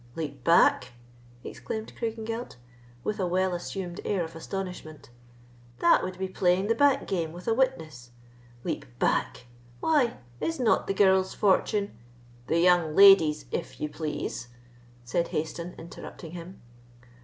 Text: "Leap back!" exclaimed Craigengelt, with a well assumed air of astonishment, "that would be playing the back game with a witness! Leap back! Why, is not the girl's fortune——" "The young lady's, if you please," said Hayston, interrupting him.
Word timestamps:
"Leap 0.15 0.43
back!" 0.43 0.93
exclaimed 1.43 1.93
Craigengelt, 1.95 2.55
with 3.03 3.19
a 3.19 3.27
well 3.27 3.53
assumed 3.53 4.01
air 4.03 4.23
of 4.23 4.35
astonishment, 4.35 5.11
"that 5.77 6.03
would 6.03 6.17
be 6.17 6.27
playing 6.27 6.65
the 6.65 6.73
back 6.73 7.05
game 7.05 7.31
with 7.31 7.47
a 7.47 7.53
witness! 7.53 8.09
Leap 8.63 8.87
back! 8.97 9.45
Why, 9.79 10.17
is 10.39 10.59
not 10.59 10.87
the 10.87 10.95
girl's 10.95 11.35
fortune——" 11.35 11.95
"The 12.47 12.57
young 12.59 12.95
lady's, 12.95 13.45
if 13.51 13.79
you 13.79 13.89
please," 13.89 14.47
said 15.03 15.27
Hayston, 15.27 15.77
interrupting 15.77 16.31
him. 16.31 16.63